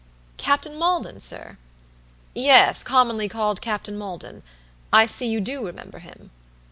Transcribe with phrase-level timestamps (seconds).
[0.37, 1.59] "Captain Maldon, sir?"
[2.33, 4.41] "Yes, commonly called Captain Maldon.
[4.91, 6.31] I see you do remember him."